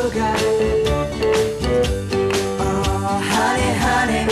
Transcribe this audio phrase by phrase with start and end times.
[0.00, 0.34] sugar.
[2.58, 4.24] Oh, honey, honey,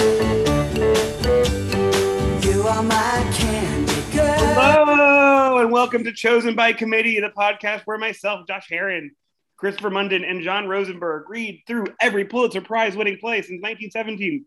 [2.47, 4.39] you are my candy girl.
[4.55, 9.11] Hello, and welcome to Chosen by Committee, the podcast where myself, Josh Herron,
[9.59, 14.47] Christopher Munden, and John Rosenberg read through every Pulitzer Prize winning play since 1917.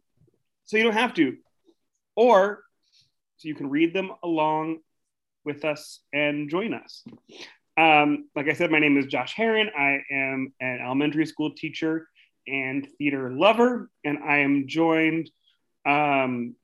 [0.65, 1.38] So you don't have to.
[2.15, 2.64] Or
[3.38, 4.79] so you can read them along
[5.43, 7.04] with us and join us.
[7.82, 9.71] Um, like I said, my name is Josh Herron.
[9.76, 12.07] I am an elementary school teacher
[12.48, 15.32] and theater lover, and I am joined
[15.84, 16.56] um,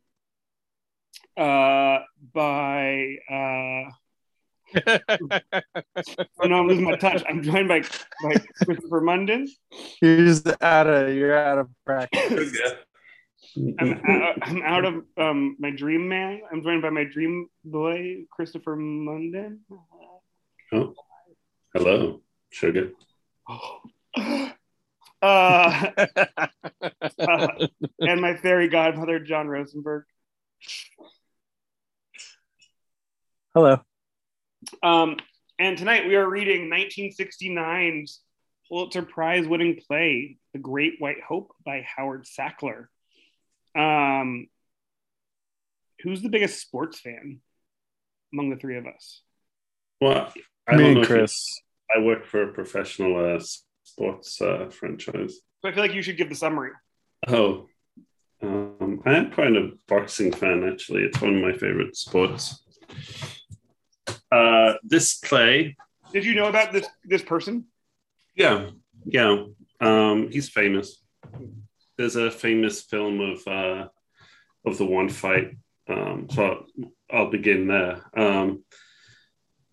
[1.35, 1.99] uh,
[2.33, 3.15] by.
[3.31, 3.89] Uh,
[4.75, 4.99] oh
[6.43, 7.23] no, I'm losing my touch.
[7.27, 7.81] I'm joined by,
[8.21, 9.47] by Christopher Munden.
[9.99, 12.61] You're just out of you're out of practice.
[13.79, 16.41] I'm, out- I'm out of um, my dream man.
[16.51, 19.61] I'm joined by my dream boy, Christopher Munden.
[20.73, 20.93] Oh,
[21.73, 22.91] hello, sugar.
[23.47, 24.49] uh,
[25.21, 25.91] uh,
[27.99, 30.03] and my fairy godmother, John Rosenberg.
[33.53, 33.81] Hello.
[34.83, 35.17] Um,
[35.59, 38.21] and tonight we are reading 1969's
[38.67, 42.87] Pulitzer Prize winning play, The Great White Hope by Howard Sackler.
[43.75, 44.47] Um,
[46.01, 47.39] who's the biggest sports fan
[48.33, 49.21] among the three of us?
[49.99, 50.31] Well,
[50.67, 51.61] I Me don't know and if you- Chris.
[51.95, 53.39] I work for a professional uh,
[53.83, 55.35] sports uh, franchise.
[55.61, 56.71] So I feel like you should give the summary.
[57.27, 57.67] Oh,
[58.43, 60.67] um, I am quite a boxing fan.
[60.69, 62.61] Actually, it's one of my favorite sports.
[64.31, 65.75] Uh, this play,
[66.11, 67.65] Did you know about this this person?
[68.35, 68.69] yeah,
[69.05, 69.45] yeah,
[69.79, 71.01] um, he's famous.
[71.97, 73.87] There's a famous film of uh,
[74.65, 75.55] of the one fight.
[75.89, 76.65] Um, so
[77.09, 78.03] I'll begin there.
[78.15, 78.63] Um,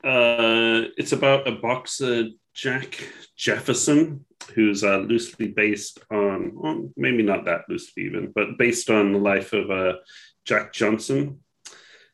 [0.04, 4.24] uh, it's about a boxer, Jack Jefferson,
[4.54, 9.18] who's uh, loosely based on, well, maybe not that loosely even, but based on the
[9.18, 9.94] life of uh,
[10.44, 11.40] Jack Johnson.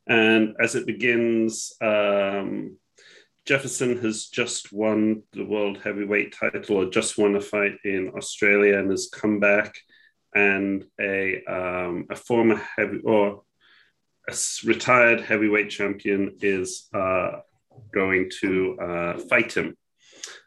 [0.06, 2.76] And as it begins, um,
[3.46, 8.78] Jefferson has just won the world heavyweight title or just won a fight in Australia
[8.78, 9.74] and has come back.
[10.34, 13.42] And a, um, a former heavy or
[14.28, 14.34] a
[14.64, 17.40] retired heavyweight champion is uh,
[17.92, 19.76] going to uh, fight him.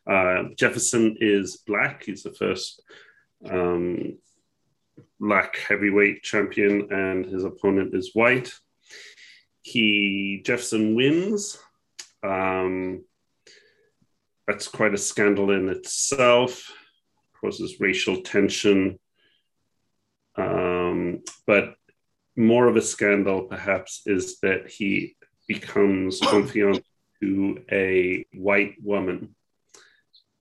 [0.09, 2.03] Uh, Jefferson is black.
[2.03, 2.81] He's the first
[3.49, 4.17] um,
[5.19, 8.53] black heavyweight champion, and his opponent is white.
[9.61, 11.57] He Jefferson wins.
[12.21, 13.05] Um,
[14.47, 16.69] that's quite a scandal in itself.
[17.39, 18.99] Causes racial tension,
[20.37, 21.75] um, but
[22.35, 25.15] more of a scandal, perhaps, is that he
[25.47, 26.83] becomes confidant
[27.23, 29.35] to a white woman.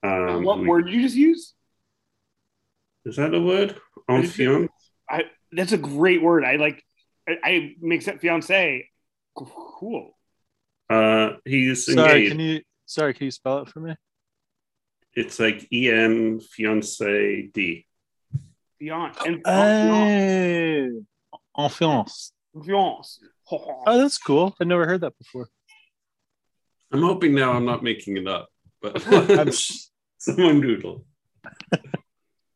[0.01, 1.53] Um, what who- word did you just use?
[3.05, 3.75] is that a word?
[4.09, 4.69] Enfant?
[5.09, 6.43] I that's a great word.
[6.45, 6.83] I like.
[7.27, 8.89] I, I makes it fiance.
[9.35, 10.17] Cool.
[10.89, 12.31] Uh, he's Sorry, engaged.
[12.31, 13.95] can you sorry, can you spell it for me?
[15.15, 17.85] It's like E N fiance D.
[18.79, 20.09] Fiance and Oh,
[21.57, 22.31] Enfance.
[22.65, 23.19] fiance.
[23.51, 24.55] Oh, that's cool.
[24.59, 25.47] I've never heard that before.
[26.93, 28.49] I'm hoping now I'm not making it up,
[28.81, 29.01] but
[30.17, 31.05] someone doodle.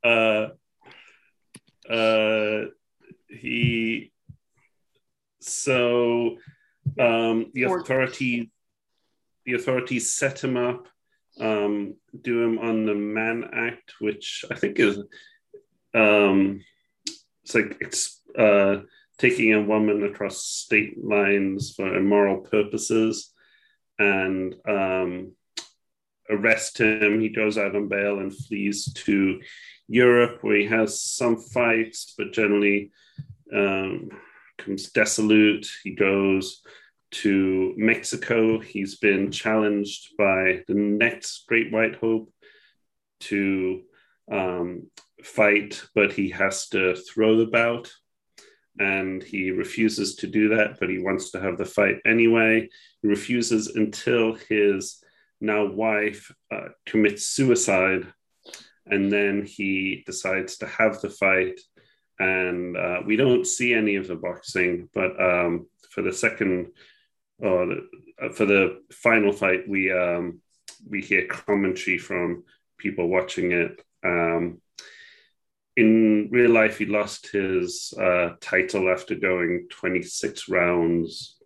[0.03, 0.47] uh,
[1.89, 2.65] uh,
[3.27, 4.11] he.
[5.39, 6.37] So,
[6.99, 8.51] um, the authority
[9.47, 10.87] the authorities set him up,
[11.39, 14.97] um, do him on the Mann Act, which I think is,
[15.95, 16.61] um,
[17.43, 18.81] it's like it's uh,
[19.17, 23.33] taking a woman across state lines for immoral purposes,
[23.99, 25.33] and um,
[26.29, 27.19] arrest him.
[27.19, 29.39] He goes out on bail and flees to
[29.87, 32.91] Europe, where he has some fights, but generally
[33.53, 34.09] um,
[34.57, 35.67] comes desolate.
[35.83, 36.61] He goes
[37.11, 38.59] to Mexico.
[38.59, 42.31] He's been challenged by the next Great White Hope
[43.21, 43.81] to
[44.31, 44.87] um,
[45.23, 47.91] fight, but he has to throw the bout.
[48.79, 52.69] And he refuses to do that, but he wants to have the fight anyway.
[53.01, 55.03] He refuses until his
[55.41, 58.05] now wife uh, commits suicide.
[58.85, 61.59] And then he decides to have the fight.
[62.19, 66.71] And uh, we don't see any of the boxing, but um, for the second
[67.39, 67.71] or
[68.21, 70.41] uh, for the final fight, we um,
[70.89, 72.43] we hear commentary from
[72.77, 73.81] people watching it.
[74.03, 74.61] Um,
[75.77, 81.37] in real life, he lost his uh, title after going 26 rounds,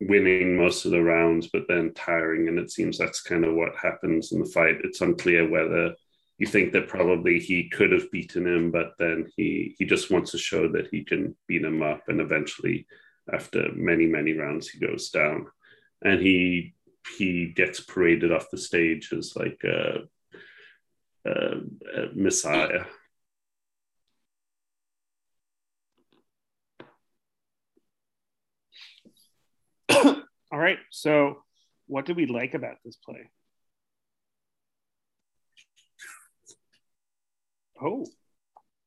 [0.00, 2.48] winning most of the rounds, but then tiring.
[2.48, 4.78] And it seems that's kind of what happens in the fight.
[4.82, 5.94] It's unclear whether
[6.38, 10.30] you think that probably he could have beaten him, but then he he just wants
[10.30, 12.86] to show that he can beat him up, and eventually,
[13.30, 15.48] after many many rounds, he goes down,
[16.02, 16.72] and he
[17.18, 20.08] he gets paraded off the stage as like a,
[21.26, 21.60] a,
[21.94, 22.84] a messiah.
[30.52, 30.78] All right.
[30.90, 31.42] So,
[31.86, 33.30] what did we like about this play?
[37.82, 38.06] Oh,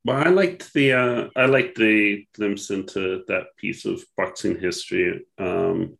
[0.05, 5.25] Well, I liked the uh, I liked the glimpse into that piece of boxing history.
[5.37, 5.97] Um,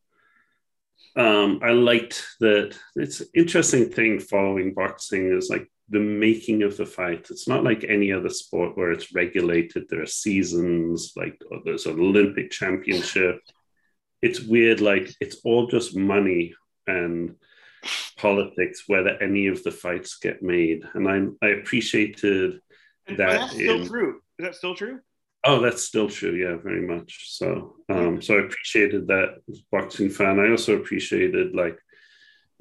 [1.16, 2.78] um, I liked that.
[2.96, 7.28] It's an interesting thing following boxing is like the making of the fight.
[7.30, 9.86] It's not like any other sport where it's regulated.
[9.90, 13.40] There are seasons, like oh, there's an Olympic championship.
[14.28, 16.54] It's weird, like it's all just money
[16.88, 17.36] and
[18.18, 20.80] politics whether any of the fights get made.
[20.94, 22.60] And I I appreciated
[23.08, 24.12] and That that's still in- true.
[24.40, 25.00] Is that still true?
[25.46, 26.36] Oh, that's still true.
[26.44, 27.12] Yeah, very much.
[27.38, 29.30] So, um, so I appreciated that
[29.74, 30.40] boxing fan.
[30.40, 31.78] I also appreciated like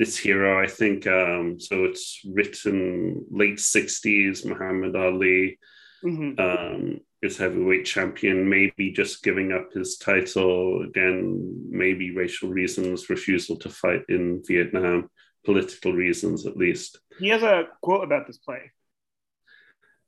[0.00, 0.61] this hero.
[0.61, 1.85] I think um, so.
[1.85, 4.44] It's written late '60s.
[4.44, 5.59] Muhammad Ali
[6.03, 8.48] hmm um, is heavyweight champion.
[8.48, 11.69] Maybe just giving up his title again.
[11.70, 15.08] Maybe racial reasons, refusal to fight in Vietnam,
[15.44, 17.00] political reasons at least.
[17.19, 18.72] He has a quote about this play.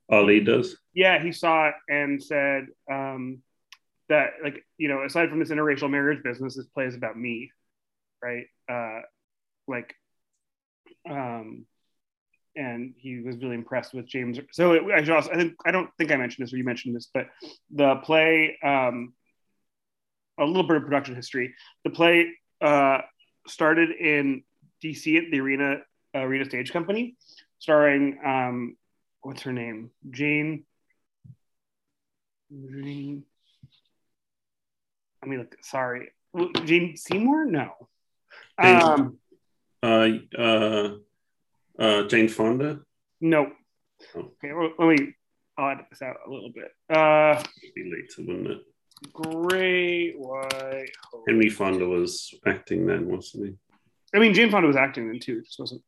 [0.09, 0.77] Ali does.
[0.93, 3.39] Yeah, he saw it and said um,
[4.09, 7.51] that, like, you know, aside from this interracial marriage business, this play is about me,
[8.21, 8.45] right?
[8.69, 9.01] Uh,
[9.67, 9.95] like,
[11.09, 11.65] um,
[12.55, 14.39] and he was really impressed with James.
[14.51, 16.63] So it, I, should also, I think I don't think I mentioned this or you
[16.63, 17.27] mentioned this, but
[17.71, 19.13] the play, um,
[20.37, 21.53] a little bit of production history.
[21.83, 22.99] The play uh,
[23.47, 24.43] started in
[24.83, 25.77] DC at the Arena
[26.13, 27.15] Arena Stage Company,
[27.59, 28.77] starring um,
[29.21, 30.65] what's her name, Jane.
[32.51, 33.23] Jane.
[35.23, 36.09] I mean, look, sorry,
[36.65, 37.45] Jane Seymour.
[37.45, 37.71] No.
[38.57, 39.17] Um,
[39.83, 40.89] Uh, uh,
[41.79, 42.79] uh, Jane Fonda.
[43.21, 43.51] no.
[44.15, 44.19] Oh.
[44.43, 45.13] Okay, well, let me.
[45.57, 46.69] I'll edit this out a little bit.
[46.89, 47.41] Uh,
[47.75, 48.61] Be later, wouldn't it?
[49.13, 51.23] Great White Hope.
[51.27, 53.53] Henry Fonda was acting then, wasn't he?
[54.13, 55.37] I mean, Jane Fonda was acting then too.
[55.39, 55.81] It just wasn't.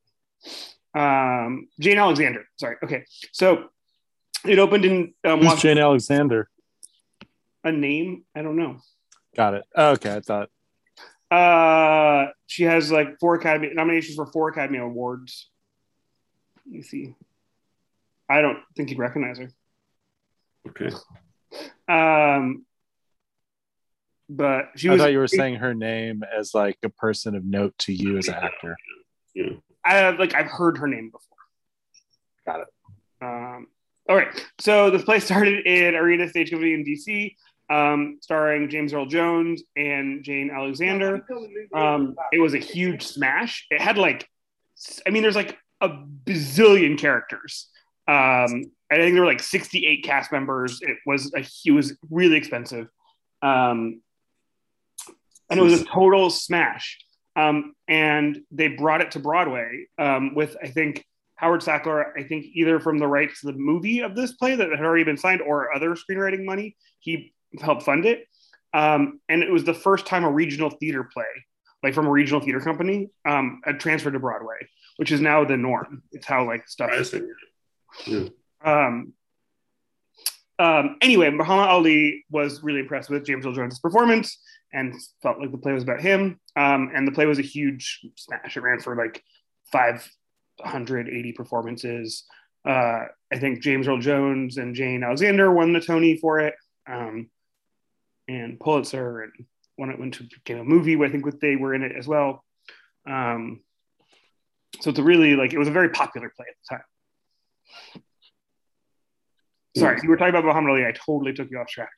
[0.96, 2.46] Um, Jane Alexander.
[2.58, 2.78] Sorry.
[2.84, 3.04] Okay.
[3.34, 3.66] So
[4.46, 6.50] it opened in um, Who's Jane Alexander?
[7.66, 8.24] a name.
[8.34, 8.78] I don't know.
[9.36, 9.66] Got it.
[9.76, 10.50] Oh, okay, I thought.
[11.30, 15.50] Uh, she has like four Academy nominations for four Academy Awards.
[16.68, 17.16] Let me see.
[18.30, 19.50] I don't think you'd recognize her.
[20.70, 20.90] Okay.
[21.88, 22.66] Um,
[24.30, 25.02] but she I was.
[25.02, 28.28] thought you were saying her name as like a person of note to you as
[28.28, 28.76] an actor.
[29.34, 29.52] Yeah.
[29.86, 31.38] I have like I've heard her name before.
[32.46, 32.68] Got it.
[33.22, 33.68] Um,
[34.10, 34.28] all right.
[34.60, 37.36] So this play started in Arena Stage Company in DC,
[37.70, 41.26] um, starring James Earl Jones and Jane Alexander.
[41.74, 43.66] Um, it was a huge smash.
[43.72, 44.28] It had like,
[45.08, 45.90] I mean, there's like a
[46.26, 47.70] bazillion characters.
[48.08, 50.80] Um, I think there were like 68 cast members.
[50.82, 52.88] It was a it was really expensive.
[53.42, 54.02] Um,
[55.50, 56.98] and it was a total smash.
[57.36, 62.48] Um, and they brought it to Broadway um, with, I think, Howard Sackler, I think
[62.54, 65.42] either from the rights to the movie of this play that had already been signed
[65.42, 68.28] or other screenwriting money, he helped fund it.
[68.74, 71.26] Um, and it was the first time a regional theater play,
[71.84, 74.56] like from a regional theater company, um, had transferred to Broadway,
[74.98, 76.04] which is now the norm.
[76.12, 76.92] It's how like stuff.
[78.06, 78.30] Yeah.
[78.64, 79.14] Um,
[80.60, 84.40] um, anyway, Muhammad Ali was really impressed with James Earl Jones' performance
[84.74, 86.40] and felt like the play was about him.
[86.56, 88.58] Um, and the play was a huge smash.
[88.58, 89.24] It ran for like
[89.72, 92.24] 580 performances.
[92.66, 96.56] Uh, I think James Earl Jones and Jane Alexander won the Tony for it,
[96.88, 97.30] um,
[98.28, 99.32] and Pulitzer, and
[99.78, 102.08] when it went to became a movie, I think with they were in it as
[102.08, 102.44] well.
[103.08, 103.62] Um,
[104.82, 108.04] so it's a really like it was a very popular play at the time.
[109.78, 110.86] Sorry, you were talking about Muhammad Ali.
[110.86, 111.92] I totally took you off track.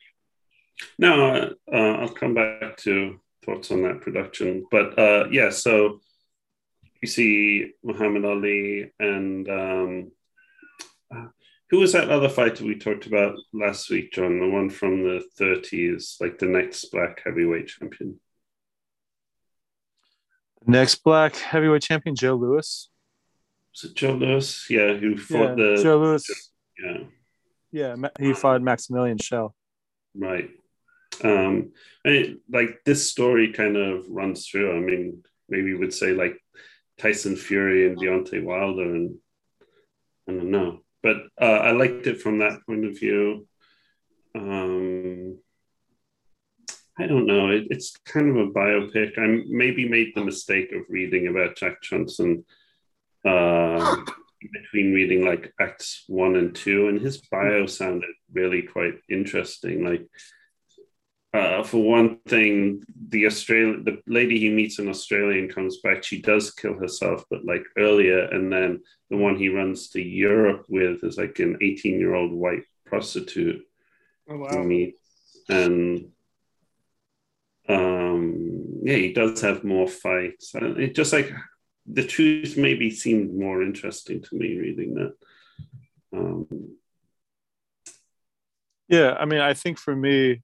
[0.98, 4.66] No, uh, uh, I'll come back to thoughts on that production.
[4.70, 6.00] But uh, yeah, so
[7.00, 10.12] you see Muhammad Ali and um,
[11.70, 14.40] who was that other fighter we talked about last week, John?
[14.40, 18.18] The one from the 30s, like the next black heavyweight champion.
[20.66, 22.88] Next black heavyweight champion, Joe Louis.
[23.74, 24.66] Was it Joe Louis?
[24.68, 25.80] Yeah, who Yeah, fought the.
[25.82, 26.24] Joe Louis.
[26.78, 26.98] Yeah,
[27.72, 29.54] Yeah, he fought Maximilian Shell.
[30.14, 30.50] right.
[31.22, 31.72] Um,
[32.04, 34.74] and it, like this story kind of runs through.
[34.76, 36.38] I mean, maybe we would say like
[36.98, 39.16] Tyson Fury and Deontay Wilder, and
[40.28, 40.80] I don't know.
[41.02, 43.46] But uh, I liked it from that point of view.
[44.34, 45.38] Um,
[46.98, 47.48] I don't know.
[47.48, 49.18] It, it's kind of a biopic.
[49.18, 52.44] I maybe made the mistake of reading about Jack Johnson
[53.24, 53.96] uh,
[54.52, 59.84] between reading like Acts one and two, and his bio sounded really quite interesting.
[59.84, 60.06] Like,
[61.32, 66.02] uh, for one thing, the Australian, the lady he meets in Australia and comes back,
[66.02, 70.64] she does kill herself, but like earlier, and then the one he runs to Europe
[70.68, 73.62] with is like an eighteen-year-old white prostitute
[74.28, 74.62] Oh wow.
[74.64, 76.10] meets, and
[77.68, 80.54] um, yeah, he does have more fights.
[80.54, 81.32] And It just like
[81.86, 85.14] the truth maybe seemed more interesting to me reading that.
[86.12, 86.76] Um,
[88.88, 90.42] Yeah, I mean, I think for me,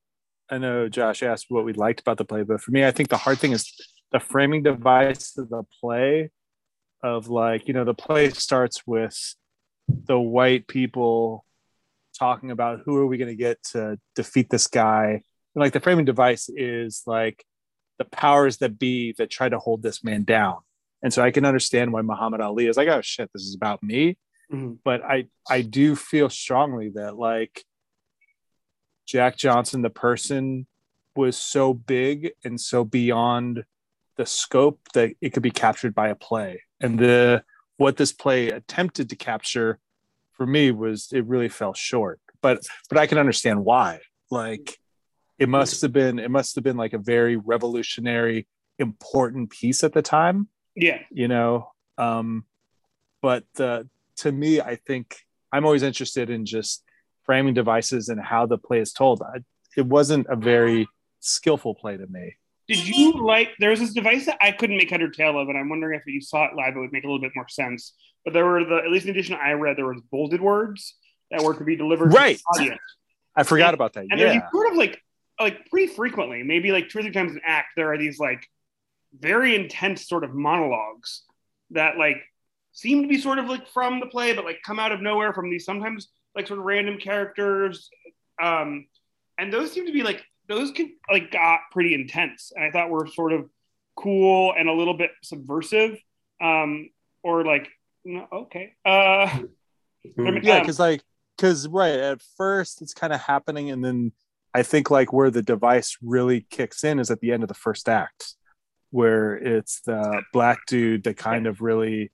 [0.51, 3.09] I know Josh asked what we liked about the play, but for me, I think
[3.09, 3.73] the hard thing is
[4.13, 6.31] the framing device of the play
[7.03, 9.35] of like, you know, the play starts with
[9.89, 11.45] the white people
[12.19, 15.23] talking about who are we going to get to defeat this guy.
[15.55, 17.45] And like the framing device is like
[17.99, 20.59] the powers that be that try to hold this man down.
[21.03, 23.83] And so I can understand why Muhammad Ali is like, oh shit, this is about
[23.83, 24.17] me.
[24.53, 24.79] Mhm.
[24.85, 27.65] But I I do feel strongly that like
[29.07, 30.67] Jack Johnson, the person,
[31.15, 33.65] was so big and so beyond
[34.17, 36.63] the scope that it could be captured by a play.
[36.81, 37.43] And the
[37.79, 39.79] what this play attempted to capture
[40.33, 42.21] for me was it really fell short.
[42.43, 44.01] But but I can understand why.
[44.31, 44.79] Like
[45.39, 48.47] it must have been it must have been like a very revolutionary,
[48.79, 50.99] important piece at the time Yeah.
[51.11, 52.45] you know um
[53.23, 53.85] but uh,
[54.17, 55.17] to me i think
[55.51, 56.85] i'm always interested in just
[57.27, 59.41] framing devices and how the play is told I,
[59.77, 60.89] it wasn't a very
[61.21, 62.37] skillful play to me
[62.69, 63.51] Did you like?
[63.61, 65.99] There was this device that I couldn't make head or tail of, and I'm wondering
[65.99, 67.95] if you saw it live, it would make a little bit more sense.
[68.25, 70.95] But there were the at least in the edition I read, there was bolded words
[71.31, 72.37] that were to be delivered Right.
[72.37, 72.81] to the audience,
[73.37, 75.01] i forgot about that and yeah these sort of like
[75.39, 78.43] like pretty frequently, maybe like two or three times an act, there are these like
[79.19, 81.23] very intense sort of monologues
[81.71, 82.19] that like
[82.73, 85.33] seem to be sort of like from the play, but like come out of nowhere
[85.35, 87.91] from these sometimes like sort of random characters.
[88.41, 88.87] Um,
[89.39, 92.91] and those seem to be like those could like got pretty intense, and I thought
[92.91, 93.49] were sort of
[93.97, 95.99] cool and a little bit subversive,
[96.41, 96.91] um,
[97.23, 97.69] or like
[98.33, 100.39] okay, uh, hmm.
[100.43, 101.03] yeah Um, because like
[101.37, 104.13] because right at first it's kind of happening and then
[104.55, 107.55] i think like where the device really kicks in is at the end of the
[107.55, 108.35] first act
[108.91, 112.11] where it's the black dude that kind of really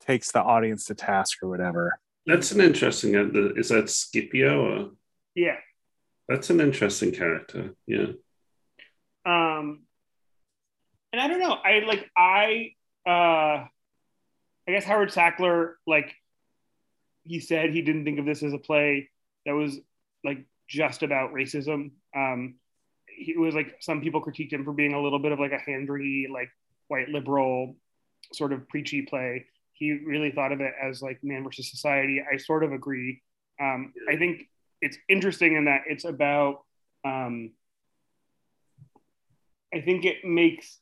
[0.00, 3.16] takes the audience to task or whatever That's an interesting.
[3.16, 4.60] uh, Is that Scipio?
[4.64, 4.90] Or?
[5.34, 5.56] yeah.
[6.28, 7.74] That's an interesting character.
[7.86, 8.12] Yeah.
[9.26, 9.82] um
[11.12, 12.72] and i don't know i like i
[13.06, 13.64] uh
[14.66, 16.12] i guess howard sackler like
[17.24, 19.08] he said he didn't think of this as a play
[19.46, 19.78] that was
[20.24, 22.56] like just about racism um
[23.06, 25.70] he was like some people critiqued him for being a little bit of like a
[25.70, 26.50] handry like
[26.88, 27.76] white liberal
[28.32, 32.36] sort of preachy play he really thought of it as like man versus society i
[32.36, 33.20] sort of agree
[33.60, 34.48] um i think
[34.80, 36.60] it's interesting in that it's about
[37.04, 37.50] um
[39.74, 40.78] I think it makes.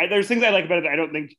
[0.00, 1.36] I, there's things I like about it that I don't think.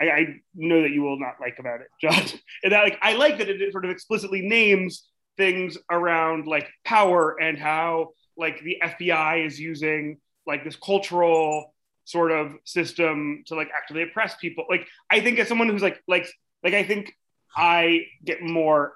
[0.00, 2.34] I, I know that you will not like about it, Josh.
[2.64, 7.36] And that like I like that it sort of explicitly names things around like power
[7.40, 11.73] and how like the FBI is using like this cultural
[12.04, 14.64] sort of system to like actively oppress people.
[14.68, 16.26] Like I think as someone who's like like
[16.62, 17.12] like I think
[17.56, 18.94] I get more.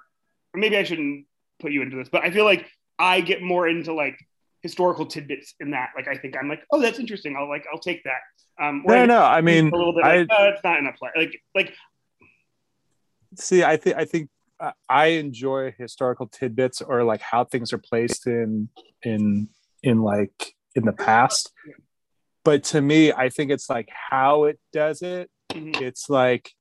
[0.53, 1.27] Or maybe I shouldn't
[1.59, 2.65] put you into this, but I feel like
[2.97, 4.17] I get more into like
[4.61, 5.89] historical tidbits in that.
[5.95, 7.35] Like I think I'm like, oh, that's interesting.
[7.37, 8.21] I'll like I'll take that.
[8.61, 10.87] Um, no whereas no i mean a little bit I, like, oh, it's not in
[10.87, 11.09] a play.
[11.15, 11.73] Like like
[13.35, 17.77] see i think i think uh, i enjoy historical tidbits or like how things are
[17.77, 18.67] placed in
[19.03, 19.47] in
[19.81, 21.53] in like in the past
[22.49, 25.79] but to me i think it's like how it does it mhm.
[25.81, 26.51] it's like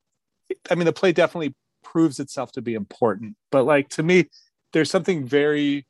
[0.71, 4.29] i mean the play definitely proves itself to be important but like to me
[4.75, 5.87] there's something very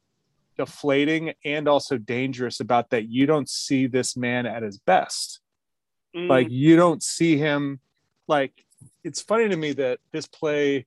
[0.56, 5.40] deflating and also dangerous about that you don't see this man at his best
[6.16, 7.80] Mm, like you don't see him
[8.28, 8.52] like
[9.04, 10.86] it's funny to me that this play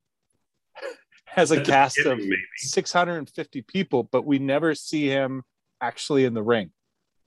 [1.26, 2.38] has a At the cast of maybe.
[2.58, 5.44] 650 people but we never see him
[5.80, 6.72] actually in the ring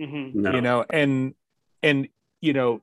[0.00, 0.34] mhm.
[0.34, 0.50] No.
[0.52, 1.34] you know and
[1.84, 2.08] and
[2.40, 2.82] you know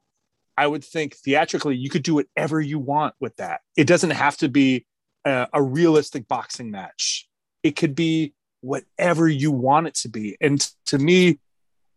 [0.58, 3.62] i would think theatrically you could do whatever you want with that.
[3.76, 4.86] It doesn't have to be
[5.26, 7.28] a, a realistic boxing match.
[7.64, 10.38] It could be whatever you want it to be.
[10.40, 11.40] And to me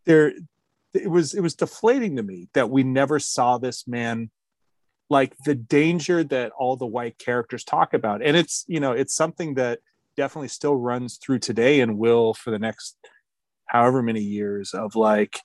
[0.07, 0.33] there
[0.95, 4.31] it was it was deflating to me that we never saw this man
[5.11, 8.23] like the danger that all the white characters talk about.
[8.23, 9.81] And it's you know it's something that
[10.17, 12.97] definitely still runs through today and will for the next
[13.67, 15.41] however many years of like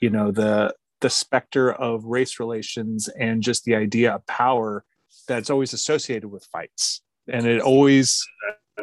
[0.00, 4.84] you know the the specter of race relations and just the idea of power
[5.26, 7.02] that's always associated with fights.
[7.28, 8.26] And it always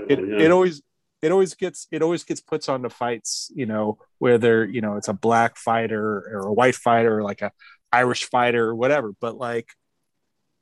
[0.07, 0.81] it, it always
[1.21, 5.07] it always gets it always gets puts onto fights you know whether you know it's
[5.07, 7.51] a black fighter or a white fighter or like a
[7.91, 9.13] irish fighter or whatever.
[9.19, 9.69] But like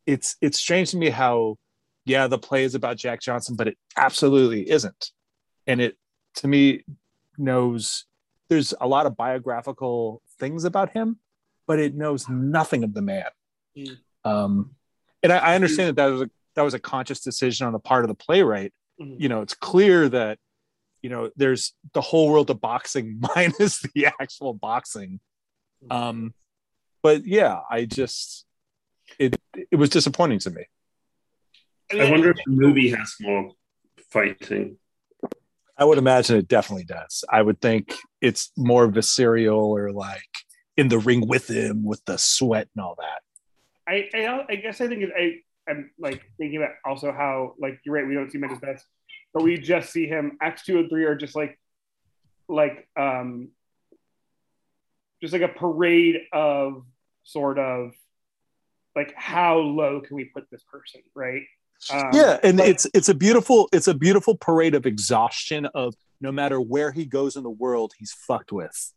[0.06, 1.58] it's it's strange to me how
[2.06, 5.12] yeah the play is about jack johnson but it absolutely isn't.
[5.68, 5.98] And it
[6.36, 6.84] to me
[7.38, 8.06] knows
[8.50, 11.18] there's a lot of biographical things about him
[11.68, 13.26] but it knows nothing of the man.
[13.78, 13.98] Mm.
[14.26, 14.76] um
[15.24, 17.80] and I, I understand that that was a that was a conscious decision on the
[17.80, 18.72] part of the playwright.
[19.02, 19.20] Mhm.
[19.20, 20.38] you know it's clear that
[21.02, 25.20] you know there's the whole world of boxing minus the actual boxing.
[25.90, 26.34] Um
[27.02, 28.46] but yeah i just
[29.20, 29.36] it
[29.72, 30.64] it was disappointing to me.
[31.92, 33.52] I wonder if the movie has more
[34.10, 34.78] fighting.
[35.78, 37.26] i would imagine it definitely does.
[37.30, 40.34] I would think it's more visceral or like
[40.78, 43.22] in the ring with him with the sweat and all that
[43.88, 45.40] I, I, I guess I think I,
[45.70, 48.60] I'm like thinking about also how like you're right we don't see him at his
[48.60, 48.86] best,
[49.34, 50.38] but we just see him.
[50.42, 51.60] Acts two and three are just like
[52.48, 53.50] like um
[55.22, 56.84] just like a parade of
[57.24, 57.92] sort of
[58.96, 61.44] like how low can we put this person, right?
[61.92, 65.94] Um, yeah and but- it's it's a beautiful it's a beautiful parade of exhaustion of
[66.22, 68.94] no matter where he goes in the world he's fucked with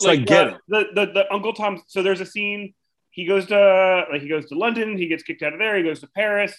[0.00, 1.82] so i get uh, it The, the the Uncle Tom.
[1.86, 2.74] So there's a scene.
[3.10, 4.96] He goes to like he goes to London.
[4.96, 5.76] He gets kicked out of there.
[5.76, 6.54] He goes to Paris.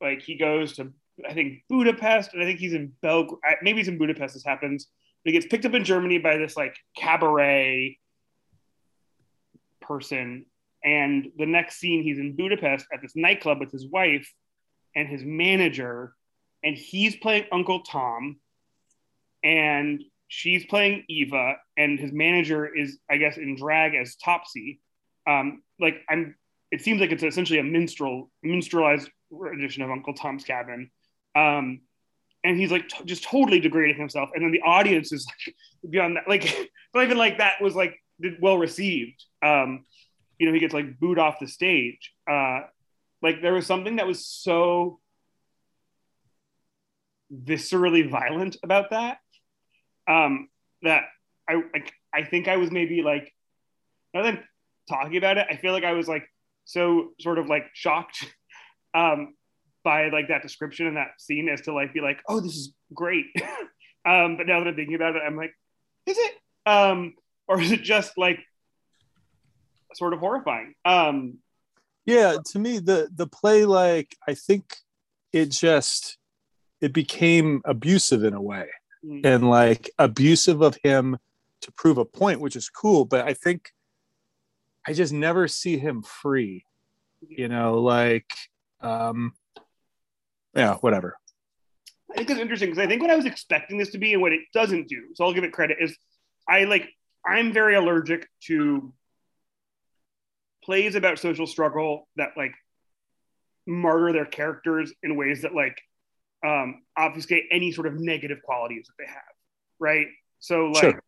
[0.00, 0.92] Like he goes to
[1.28, 3.38] I think Budapest, and I think he's in Belgrade.
[3.62, 4.34] Maybe he's in Budapest.
[4.34, 4.88] This happens.
[5.24, 7.98] But he gets picked up in Germany by this like cabaret
[9.80, 10.46] person.
[10.84, 14.28] And the next scene, he's in Budapest at this nightclub with his wife
[14.96, 16.14] and his manager,
[16.64, 18.40] and he's playing Uncle Tom,
[19.44, 24.80] and she's playing Eva, and his manager is, I guess, in drag as Topsy.
[25.28, 26.34] Um, like I'm,
[26.70, 29.10] it seems like it's essentially a minstrel, minstrelized
[29.52, 30.90] edition of Uncle Tom's Cabin.
[31.36, 31.82] Um,
[32.42, 35.54] and he's like t- just totally degrading himself, and then the audience is like
[35.90, 36.44] beyond that, like
[36.94, 37.94] not even like that was like
[38.40, 39.22] well received.
[39.44, 39.84] Um,
[40.38, 42.10] you know, he gets like booed off the stage.
[42.28, 42.60] Uh,
[43.20, 44.98] like there was something that was so
[47.30, 49.18] viscerally violent about that
[50.08, 50.48] um,
[50.82, 51.04] that
[51.48, 51.82] I, I
[52.14, 53.32] I think I was maybe like
[54.14, 54.44] rather than
[54.88, 56.24] talking about it, I feel like I was like
[56.64, 58.24] so sort of like shocked
[58.94, 59.34] um,
[59.84, 62.74] by like that description and that scene as to like be like, oh, this is
[62.92, 63.26] great.
[64.04, 65.54] um, but now that I'm thinking about it, I'm like,
[66.06, 66.34] is it?
[66.66, 67.14] Um,
[67.48, 68.38] or is it just like
[69.94, 70.74] sort of horrifying?
[70.84, 71.38] Um,
[72.04, 74.76] yeah to me the the play like i think
[75.32, 76.18] it just
[76.80, 78.68] it became abusive in a way
[79.04, 81.18] mm, and like abusive of him
[81.60, 83.70] to prove a point which is cool but i think
[84.86, 86.64] i just never see him free
[87.28, 88.30] you know like
[88.80, 89.32] um
[90.54, 91.16] yeah whatever.
[92.10, 94.20] I think it's interesting because I think what I was expecting this to be and
[94.20, 95.96] what it doesn't do, so I'll give it credit, is
[96.46, 96.90] I like
[97.26, 98.92] I'm very allergic to
[100.62, 102.52] plays about social struggle that like
[103.66, 105.80] martyr their characters in ways that like
[106.44, 109.22] um, obfuscate any sort of negative qualities that they have,
[109.78, 110.06] right?
[110.40, 111.02] So like Sure.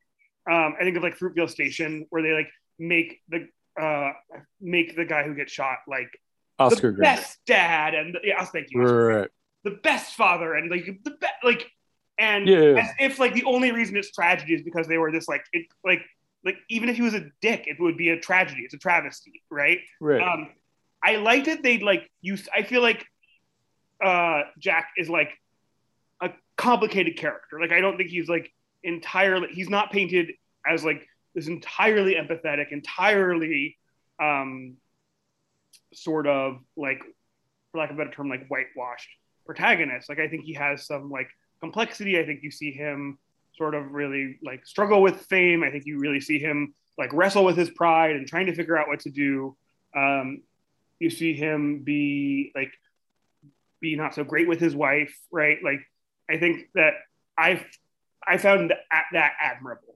[0.50, 3.48] um, I think of like Fruitvale Station where they like make the
[3.80, 4.12] uh,
[4.60, 6.08] make the guy who gets shot like
[6.60, 8.82] oscar the grant best dad and yeah, thank you.
[8.82, 9.30] Oscar right
[9.64, 11.66] the best father and like the best like
[12.18, 12.76] and Yeah.
[12.78, 15.66] as if like the only reason it's tragedy is because they were this like it
[15.84, 16.02] like
[16.44, 19.42] like even if he was a dick it would be a tragedy it's a travesty
[19.50, 20.50] right right um
[21.02, 23.04] i liked it they like use i feel like
[24.04, 25.30] uh jack is like
[26.20, 27.60] a complicated character.
[27.60, 30.32] Like i don't think he's like entirely he's not painted
[30.66, 33.76] as like this entirely empathetic entirely
[34.20, 34.76] um
[35.92, 37.00] sort of like
[37.72, 39.08] for lack of a better term like whitewashed
[39.46, 40.08] protagonist.
[40.08, 41.28] Like i think he has some like
[41.60, 42.18] complexity.
[42.18, 43.18] I think you see him
[43.56, 45.62] sort of really like struggle with fame.
[45.62, 48.76] I think you really see him like wrestle with his pride and trying to figure
[48.76, 49.56] out what to do.
[49.96, 50.42] Um
[51.00, 52.72] you see him be like
[53.84, 55.80] be not so great with his wife right like
[56.30, 56.94] i think that
[57.36, 57.50] i
[58.26, 59.94] i found that, that admirable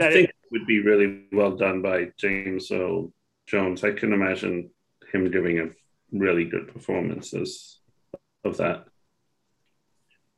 [0.00, 3.12] I think it, it would be really well done by James Earl
[3.46, 3.84] Jones.
[3.84, 4.70] I can imagine
[5.12, 5.68] him giving a
[6.10, 7.78] really good performance as,
[8.42, 8.86] of that.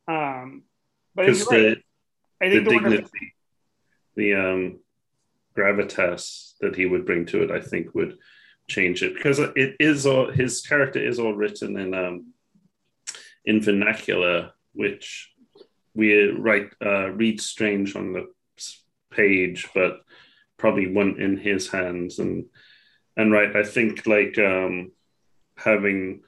[0.07, 0.63] um
[1.15, 1.81] but I think Because you're the.
[2.41, 3.33] I think the, dignity,
[4.15, 4.79] the um,
[5.57, 8.17] gravitas that he would bring to it, I think would
[8.67, 12.33] change it because it is all his character is all written in um
[13.45, 15.31] in vernacular, which
[15.93, 18.27] we write uh, read strange on the
[19.11, 20.01] page, but
[20.57, 22.45] probably went in his hands and
[23.17, 23.55] and right.
[23.55, 24.91] I think like um
[25.57, 26.21] having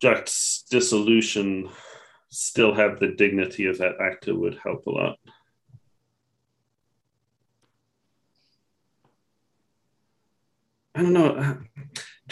[0.00, 1.68] Jack's dissolution
[2.28, 5.18] still have the dignity of that actor would help a lot.
[10.94, 11.58] I don't know.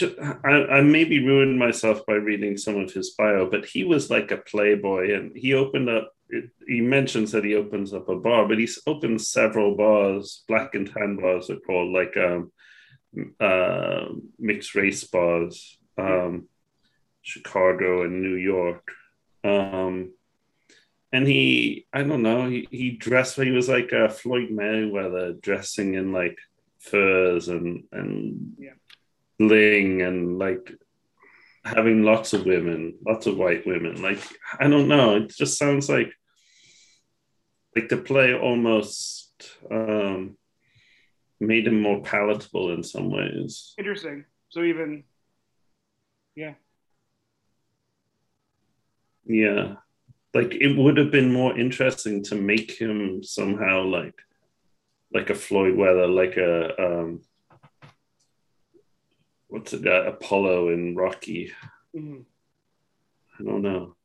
[0.02, 4.30] I, I maybe ruined myself by reading some of his bio, but he was like
[4.30, 6.12] a playboy, and he opened up.
[6.66, 10.90] He mentions that he opens up a bar, but he's opened several bars, black and
[10.90, 12.52] tan bars, are called like um,
[13.40, 14.06] uh,
[14.38, 16.48] mixed race bars, um,
[17.22, 18.92] Chicago and New York.
[19.42, 20.12] Um,
[21.12, 23.36] and he, I don't know, he, he dressed.
[23.36, 26.38] He was like uh, Floyd Mayweather, dressing in like
[26.78, 28.70] furs and and Yeah.
[29.40, 30.70] Bling and like
[31.64, 34.03] having lots of women, lots of white women.
[34.03, 34.22] Like
[34.59, 36.12] I don't know, it just sounds like
[37.74, 39.33] like the play almost
[39.70, 40.37] um,
[41.40, 43.74] made him more palatable in some ways.
[43.79, 44.24] Interesting.
[44.50, 45.05] So even
[46.37, 46.55] yeah.
[49.24, 49.76] Yeah.
[50.35, 54.14] Like it would have been more interesting to make him somehow like
[55.12, 57.22] like a Floyd Weather, like a um
[59.50, 61.52] what's it got Apollo and Rocky.
[61.94, 62.24] Mhm.
[63.38, 63.96] I don't know.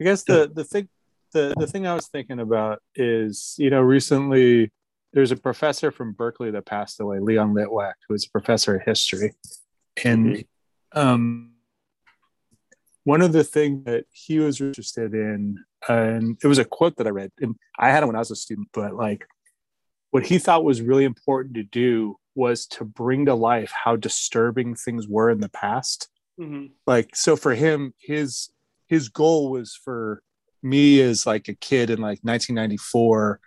[0.00, 0.88] I guess the the thing
[1.32, 4.72] the the thing I was thinking about is you know recently
[5.12, 8.82] there's a professor from Berkeley that passed away, Leon Litwack, who was a professor of
[8.82, 9.32] history,
[10.04, 10.44] and
[10.92, 11.52] um,
[13.04, 17.06] one of the things that he was interested in, and it was a quote that
[17.06, 19.26] I read, and I had it when I was a student, but like
[20.10, 24.74] what he thought was really important to do was to bring to life how disturbing
[24.74, 26.08] things were in the past
[26.40, 26.70] Mhm.
[26.86, 28.48] like so for him his
[28.86, 30.22] his goal was for
[30.62, 33.40] me as like a kid in like 1994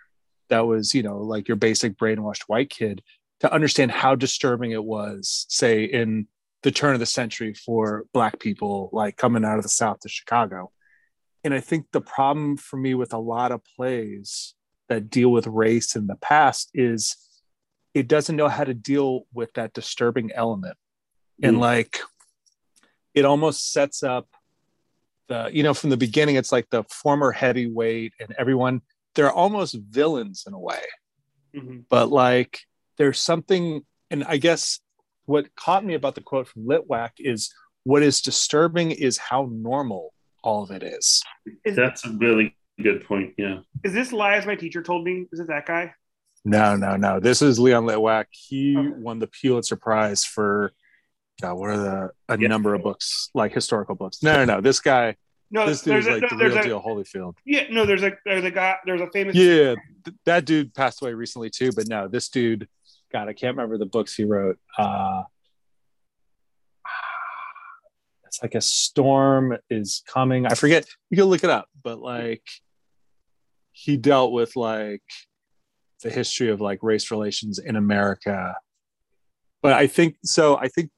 [0.50, 3.02] that was you know like your basic brainwashed white kid
[3.40, 6.26] to understand how disturbing it was say in
[6.62, 10.08] the turn of the century for black people like coming out of the south to
[10.08, 10.70] chicago
[11.44, 14.54] and i think the problem for me with a lot of plays
[14.90, 17.16] that deal with race in the past is
[17.94, 20.76] it doesn't know how to deal with that disturbing element
[21.42, 21.60] and Mm.
[21.60, 22.00] like
[23.14, 24.28] it almost sets up
[25.28, 28.80] the you know from the beginning it's like the former heavyweight and everyone
[29.14, 30.82] they're almost villains in a way
[31.54, 31.84] Mhm.
[31.88, 32.60] but like
[32.96, 34.80] there's something and i guess
[35.26, 37.52] what caught me about the quote from litwack is
[37.84, 41.22] what is disturbing is how normal all of it is
[41.64, 43.34] Is, That's a really good point.
[43.38, 43.60] Yeah.
[43.84, 45.26] is this lies my teacher told me?
[45.32, 45.94] Is it that guy?
[46.44, 48.88] No no no this is leon litwack he Okay.
[48.98, 50.72] won the pulitzer prize for
[51.40, 54.80] God, what are the a number of books like historical books no no no this
[54.80, 55.16] guy
[55.50, 58.12] No, this dude's there's a, like the real a, deal holyfield Yeah, no, there's a
[58.24, 59.74] there's a guy there's a famous Yeah,
[60.04, 61.70] th- that dude passed away recently too.
[61.72, 62.68] But no, this dude,
[63.12, 64.58] God, I can't remember the books he wrote.
[64.78, 65.22] Uh,
[68.26, 70.46] it's like a storm is coming.
[70.46, 70.86] I forget.
[71.10, 72.42] You can look it up, but like
[73.72, 75.02] he dealt with like
[76.02, 78.54] the history of like race relations in America.
[79.62, 80.56] But I think so.
[80.56, 80.90] I think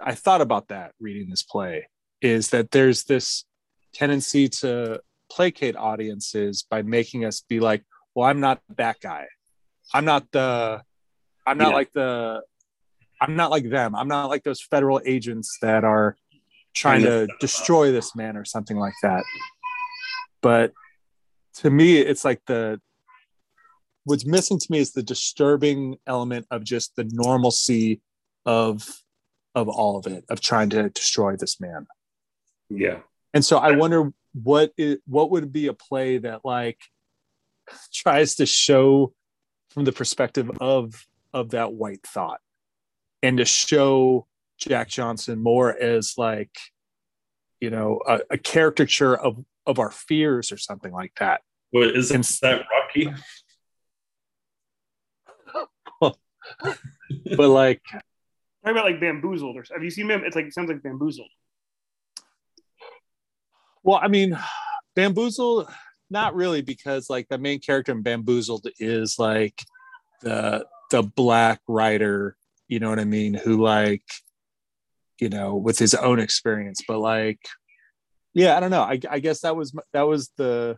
[0.00, 1.88] I thought about that reading this play
[2.20, 3.44] is that there's this
[3.92, 9.26] tendency to placate audiences by making us be like, well, I'm not that guy.
[9.94, 10.82] I'm not the,
[11.46, 11.74] I'm not Yeah.
[11.74, 12.42] like the,
[13.20, 13.94] I'm not like them.
[13.94, 16.16] I'm not like those federal agents that are
[16.74, 19.24] trying to destroy this man or something like that.
[20.40, 20.72] But
[21.54, 22.80] to me, it's like the,
[24.08, 28.00] what's missing to me is the disturbing element of just the normalcy
[28.46, 29.02] of,
[29.54, 31.86] of all of it, of trying to destroy this man.
[32.70, 33.00] Yeah.
[33.34, 36.78] And so I wonder what it, what would be a play that like
[37.92, 39.12] tries to show
[39.70, 42.40] from the perspective of of that white thought
[43.22, 46.56] and to show Jack Johnson more as like
[47.60, 51.42] you know a, a caricature of of our fears or something like that.
[51.72, 53.12] Well, is And- that Rocky?
[57.36, 58.02] But like talking
[58.64, 60.22] about like bamboozled or have you seen him?
[60.24, 61.28] It's like it sounds like bamboozled.
[63.82, 64.38] Well, I mean,
[64.98, 65.68] Bamboozled,
[66.10, 69.62] not really, because like the main character in Bamboozled is like
[70.22, 74.02] the the black writer, you know what I mean, who like,
[75.20, 76.82] you know, with his own experience.
[76.88, 77.38] But like,
[78.34, 78.82] yeah, I don't know.
[78.82, 80.76] I, I guess that was that was the.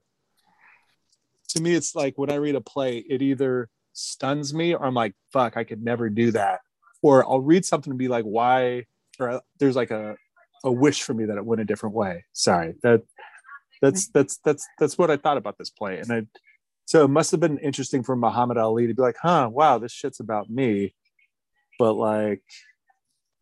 [1.50, 4.94] To me, it's like when I read a play, it either stuns me or I'm
[4.94, 6.60] like, fuck, I could never do that,
[7.02, 8.86] or I'll read something and be like, why?
[9.18, 10.16] Or there's like a
[10.64, 12.24] a wish for me that it went a different way.
[12.32, 13.02] Sorry, that
[13.82, 16.26] that's that's that's that's what I thought about this play, and I
[16.90, 19.92] so it must have been interesting for Muhammad Ali to be like, huh, wow, this
[19.92, 20.92] shit's about me,
[21.78, 22.42] but like,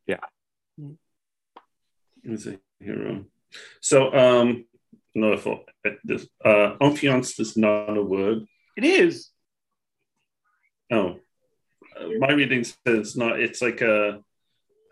[0.06, 0.20] yeah.
[2.22, 3.24] He's a hero.
[3.80, 4.66] So, um,
[5.14, 5.66] no, I thought
[6.04, 6.26] this.
[6.44, 8.44] Uh, enfiance is not a word.
[8.76, 9.30] It is.
[10.90, 11.20] Oh,
[11.98, 13.40] uh, my reading says not.
[13.40, 14.22] It's like a.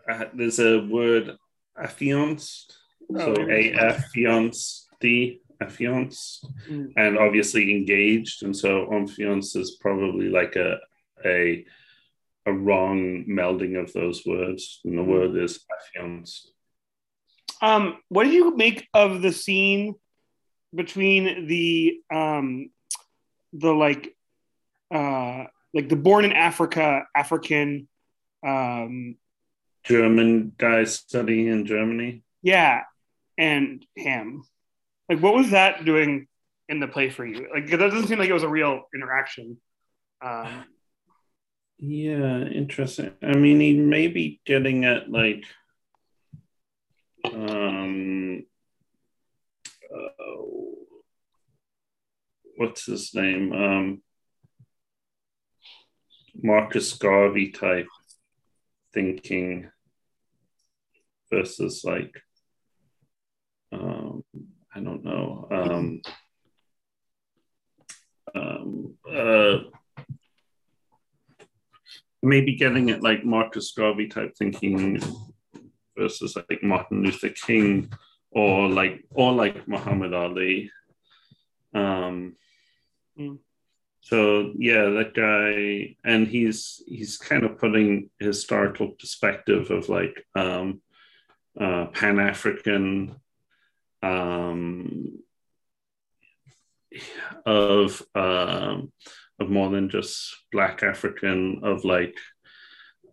[0.09, 1.37] Uh, there's a word
[1.77, 2.73] affianced.
[3.15, 3.49] So Oh.
[3.49, 6.93] a affianced, the affianced, Mm.
[6.97, 10.79] and obviously engaged, and so enfiance is probably like a
[11.25, 11.65] a
[12.45, 16.51] a wrong melding of those words, and the word is affianced.
[17.61, 19.95] Um, what do you make of the scene
[20.75, 22.69] between the um
[23.53, 24.15] the like
[24.91, 27.87] uh like the born in Africa African
[28.45, 29.15] um
[29.83, 32.23] German guy studying in Germany.
[32.41, 32.81] yeah
[33.37, 34.43] and him
[35.09, 36.27] like what was that doing
[36.69, 39.57] in the play for you like it doesn't seem like it was a real interaction
[40.21, 40.65] um
[41.79, 43.11] Yeah, interesting.
[43.21, 45.43] I mean, he may be getting at like,
[47.25, 48.43] um,
[49.93, 50.23] uh,
[52.57, 53.53] what's his name?
[53.53, 54.01] Um,
[56.41, 57.87] Marcus Garvey type
[58.93, 59.69] thinking
[61.31, 62.15] versus like,
[63.71, 64.23] um,
[64.73, 65.47] I don't know.
[65.51, 66.01] Um,
[68.35, 69.57] um, uh,
[72.21, 74.99] maybe getting it like Marcus Garvey type thinking
[75.97, 77.91] versus like Martin Luther King
[78.31, 80.71] or like or like Muhammad Ali.
[81.73, 82.35] Um,
[83.17, 83.39] Mm.
[84.09, 90.79] So yeah, that guy, and he's he's kind of putting historical perspective of like um,
[91.59, 93.17] uh, Pan African
[94.01, 95.19] um,
[97.45, 98.93] of um,
[99.41, 102.15] of more than just Black African, of like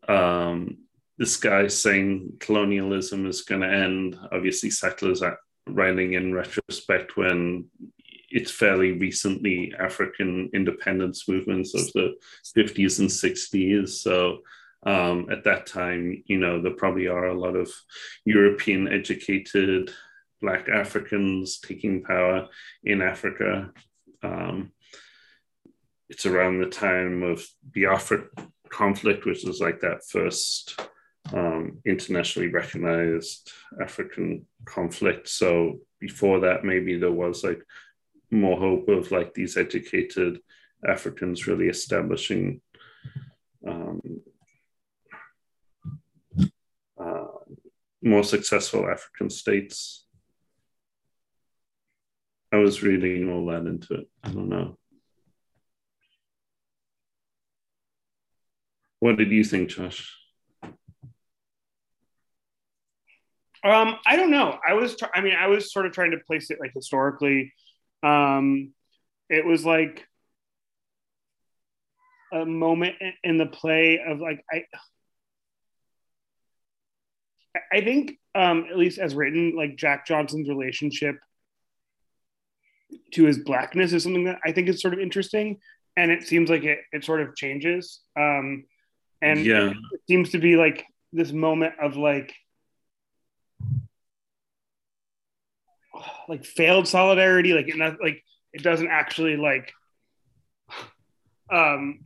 [0.06, 0.76] um,
[1.18, 4.16] this guy saying colonialism is going to end.
[4.30, 7.64] Obviously, settlers are writing in retrospect when
[8.34, 12.16] it's fairly recently African independence movements of the
[12.56, 13.90] 50s and 60s.
[13.90, 14.40] So
[14.84, 17.70] um, at that time, you know, there probably are a lot of
[18.24, 19.92] European educated
[20.42, 22.48] Black Africans taking power
[22.82, 23.70] in Africa.
[24.24, 24.72] Um,
[26.08, 28.24] it's around the time of the Biafra
[28.68, 30.80] conflict, which was like that first
[31.32, 35.28] um, internationally recognized African conflict.
[35.28, 37.62] So before that, maybe there was like
[38.34, 40.40] more hope of like these educated
[40.86, 42.60] Africans really establishing
[43.66, 44.00] um,
[47.00, 47.24] uh,
[48.02, 50.06] more successful African states.
[52.52, 54.08] I was reading all that into it.
[54.22, 54.78] I don't know.
[59.00, 60.16] What did you think, Josh?
[63.64, 64.58] Um, I don't know.
[64.66, 67.52] I was, tr- I mean, I was sort of trying to place it like historically.
[68.04, 68.72] Um,
[69.30, 70.06] it was like
[72.32, 74.64] a moment in- the play of like I,
[77.72, 81.16] I think um, at least as written, like Jack Johnson's relationship
[83.12, 85.58] to his blackness is something that I think is sort of interesting,
[85.96, 88.00] and it seems like it it sort of changes.
[88.18, 88.64] Um,
[89.22, 89.70] and Yeah.
[89.92, 92.34] it seems to be like this moment of like
[96.28, 99.72] like failed solidarity like it not like it doesn't actually like
[101.50, 102.00] um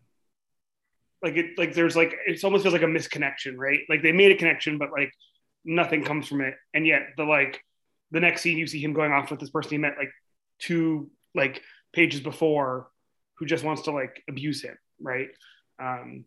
[1.22, 3.81] like it like there's like it almost feels like a misconnection right?
[3.88, 5.12] Like they made a connection but like
[5.64, 6.55] nothing comes from it.
[6.74, 7.62] And yet the like
[8.11, 10.12] the next scene you see him going off with this person he met like
[10.59, 12.88] two like pages before
[13.35, 15.29] who just wants to like abuse him right?
[15.81, 16.24] Um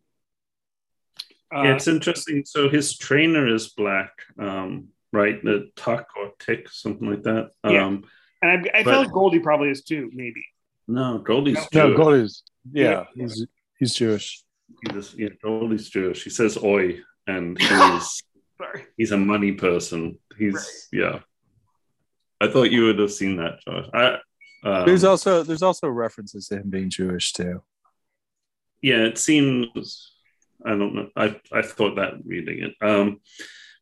[1.54, 2.44] uh, yeah, it's interesting.
[2.46, 5.44] So his trainer is black, um, right?
[5.44, 7.52] The tuck or tick, something like that.
[7.68, 7.86] Yeah.
[7.86, 8.04] Um,
[8.42, 10.44] and I, I but- feel like Goldie probably is too maybe
[10.88, 11.98] no, Goldie's No, Jewish.
[11.98, 13.04] Goldie's yeah, Yeah.
[13.16, 13.46] he's
[13.80, 14.44] he's Jewish.
[14.94, 16.24] He's, yeah, Goldie's Jewish.
[16.24, 18.24] He says "oi," and he's
[18.58, 20.18] sorry he's a money person.
[20.38, 20.54] He's
[20.94, 21.02] Right.
[21.04, 21.20] yeah.
[22.40, 23.86] I thought you would have seen that, Josh.
[23.94, 24.18] I,
[24.64, 27.62] um, There's also there's also references to him being Jewish too.
[28.82, 30.12] yeah, it seems.
[30.66, 31.10] I don't know.
[31.16, 32.74] I I thought that reading it.
[32.82, 33.20] Um,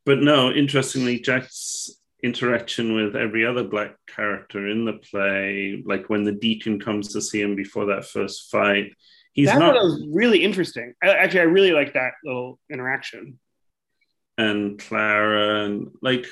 [0.05, 1.91] but no, interestingly, Jack's
[2.23, 7.21] interaction with every other black character in the play, like when the deacon comes to
[7.21, 8.91] see him before that first fight,
[9.33, 10.93] he's that not was really interesting.
[11.03, 13.39] I, actually, I really like that little interaction.
[14.37, 16.25] and Clara and like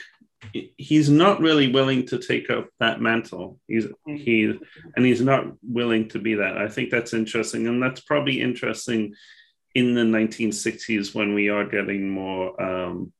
[0.77, 3.60] he's not really willing to take up that mantle.
[3.67, 4.17] He's Mm.
[4.17, 4.60] he
[4.95, 6.58] and he's not willing to be that.
[6.58, 9.13] I think that's interesting, and that's probably interesting
[9.75, 13.12] in the 1960s when we are getting more um,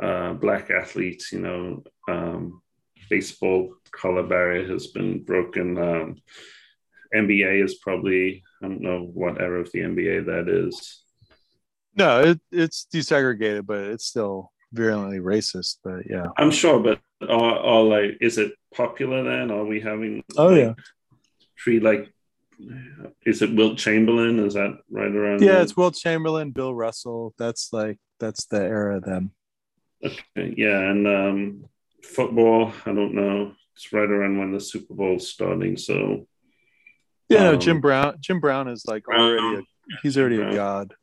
[0.00, 1.32] uh, black athletes.
[1.32, 2.62] You know, um,
[3.10, 5.78] baseball color barrier has been broken.
[5.78, 6.16] Um,
[7.14, 11.02] NBA is probably I don't know what era of the NBA that is.
[11.94, 15.78] No, it, it's desegregated, but it's still virulently racist.
[15.84, 16.26] But yeah.
[16.38, 19.50] I'm sure, but are, are like, is it popular then?
[19.50, 20.24] Are we having?
[20.36, 20.74] Oh like, yeah.
[21.56, 22.12] Tree like,
[23.26, 24.38] is it Wilt Chamberlain?
[24.38, 25.42] Is that right around?
[25.42, 25.62] Yeah, there?
[25.62, 27.34] it's Wilt Chamberlain, Bill Russell.
[27.38, 29.32] That's like that's the era then.
[30.04, 31.64] Okay, yeah, and um,
[32.04, 32.72] football.
[32.86, 33.52] I don't know.
[33.74, 35.76] It's right around when the Super Bowl's starting.
[35.76, 36.26] So
[37.28, 38.16] Yeah, no, Um, Jim Brown.
[38.20, 39.58] Jim Brown is like already.
[39.58, 39.62] A,
[40.02, 40.94] he's already a god.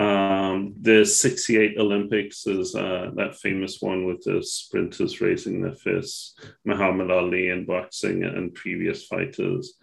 [0.00, 6.34] um, the '68 Olympics is uh, that famous one with the sprinters raising their fists.
[6.64, 9.74] Muhammad Ali in boxing and previous fighters.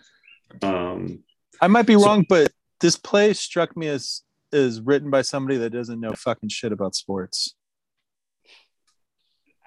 [0.61, 1.19] Um,
[1.61, 5.57] I might be So- wrong, but this play struck me as is written by somebody
[5.59, 7.55] that doesn't know fucking shit about sports.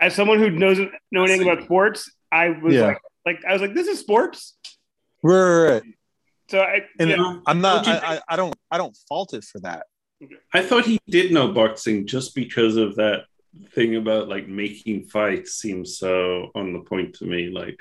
[0.03, 2.87] As someone who doesn't know anything about sports, I was Yeah.
[2.87, 4.57] like, like I was like, this is sports.
[5.23, 5.83] Right, right, right.
[6.49, 7.39] So I, And yeah.
[7.47, 7.87] I'm not.
[7.87, 8.55] I, I, I don't.
[8.69, 9.87] I don't fault it for that.
[10.53, 13.27] I thought he did know boxing just because of that
[13.75, 17.51] thing about like making fights seems so on the point to me.
[17.51, 17.79] Like,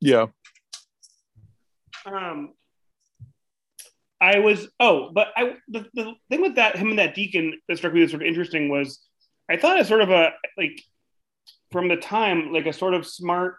[0.00, 0.26] Yeah.
[2.06, 2.52] um,
[4.20, 7.76] I was oh, but I the, the thing with that him and that deacon that
[7.78, 9.00] struck me as sort of interesting was
[9.50, 10.80] I thought it's sort of a like
[11.74, 13.56] from the time like a sort of smart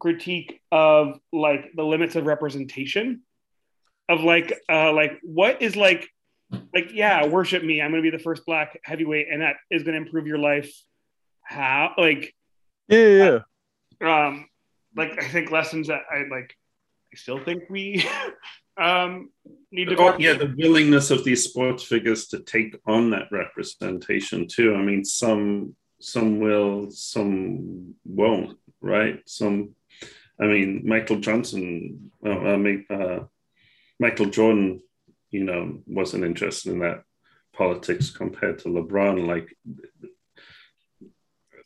[0.00, 3.22] critique of like the limits of representation
[4.08, 6.08] of like uh like what is like
[6.74, 9.96] like yeah worship me i'm gonna be the first black heavyweight and that is gonna
[9.96, 10.74] improve your life
[11.42, 12.34] how like
[12.88, 12.98] Yeah.
[12.98, 13.38] Yeah.
[14.00, 14.26] yeah.
[14.26, 14.48] um
[14.96, 16.56] like i think lessons that i like
[17.12, 18.04] i still think we
[18.76, 19.30] um
[19.70, 24.46] need to oh, yeah, the willingness of these sports figures to take on that representation
[24.46, 24.74] too.
[24.74, 29.20] I mean, some some will, some won't, right?
[29.26, 29.74] Some,
[30.40, 33.20] I mean, Michael Johnson, uh, I mean, uh,
[34.00, 34.82] Michael Jordan,
[35.30, 37.04] you know, wasn't interested in that
[37.52, 39.26] politics compared to LeBron.
[39.26, 39.56] Like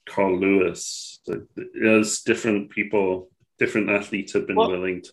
[0.09, 1.21] Carl Lewis,
[1.75, 5.13] there's different people, different athletes have been Well, willing to.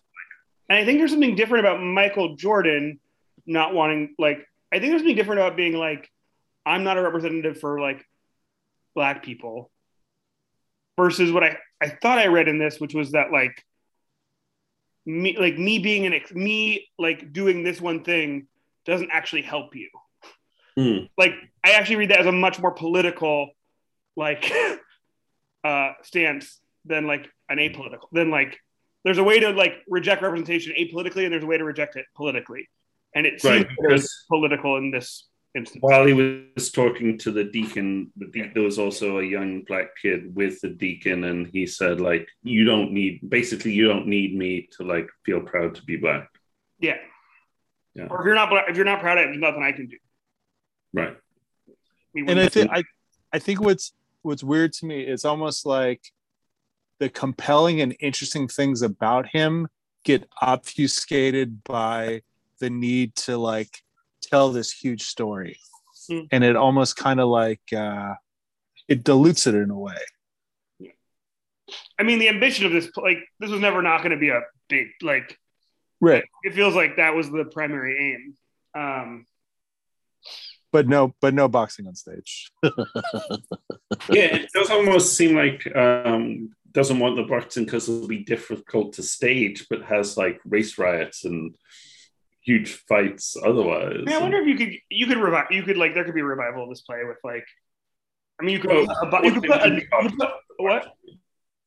[0.70, 3.00] And I think there's something different about Michael Jordan
[3.46, 6.10] not wanting like I think there's something different about being like
[6.66, 8.06] I'm not a representative for like
[8.96, 9.72] black people
[10.98, 13.64] versus what I I thought I read in this which was that like
[15.06, 18.48] me like me being an ex- me like doing this one thing
[18.86, 19.90] doesn't actually help you.
[20.78, 21.06] Hmm.
[21.18, 23.50] Like I actually read that as a much more political
[24.16, 24.52] like
[25.64, 28.60] uh stance than like an apolitical than like
[29.04, 32.06] there's a way to like reject representation apolitically and there's a way to reject it
[32.16, 32.70] politically
[33.16, 36.72] and it seems Right, like it was because- political in this instance while he was
[36.72, 40.70] talking to the deacon, the de- there was also a young black kid with the
[40.70, 45.08] deacon, and he said, like, you don't need, basically, you don't need me to like
[45.26, 46.28] feel proud to be black.
[46.80, 46.98] yeah
[47.94, 48.08] Yeah.
[48.10, 49.88] or if you're not bla- if you're not proud of it there's nothing i can
[49.88, 49.98] do
[50.96, 51.16] Right.
[52.16, 52.84] And I think I,
[53.32, 56.02] I think what's what's weird to me is almost like
[57.00, 59.68] the compelling and interesting things about him
[60.04, 62.22] get obfuscated by
[62.60, 63.83] the need to like
[64.34, 65.60] tell this huge story.
[66.10, 66.24] Hmm.
[66.34, 68.16] and it almost kind of like uh
[68.90, 70.04] it dilutes it in a way.
[71.98, 74.42] I mean the ambition of this like this was never not going to be a
[74.68, 75.40] big like
[76.02, 76.26] right.
[76.44, 78.36] it feels like that was the primary aim.
[78.76, 79.26] Um
[80.74, 82.52] but no but no boxing on stage.
[84.10, 88.94] Yeah, it does almost seem like um, doesn't want the boxing because it'll be difficult
[88.94, 91.56] to stage, but has like race riots and
[92.44, 93.96] huge fights otherwise.
[93.96, 96.14] I, mean, I wonder if you could you could revive you could like there could
[96.14, 97.46] be a revival of this play with like
[98.40, 98.82] I mean you could Well,
[99.14, 100.94] a, you could put a, you could put- what